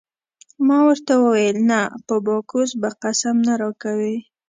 [0.67, 4.15] ما ورته وویل: نه په باکوس به قسم نه راکوې.